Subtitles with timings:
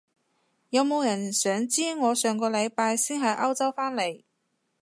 [0.71, 4.23] 有冇人想知我上個禮拜先喺歐洲返嚟？